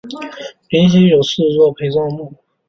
[0.69, 2.33] 灵犀有四座陪葬墓。